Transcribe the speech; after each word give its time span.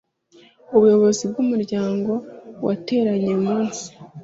ubuyobozi 0.75 1.23
bw 1.31 1.37
umuryango 1.43 2.11
bwateranye 2.57 3.25
uyumunsi 3.29 3.85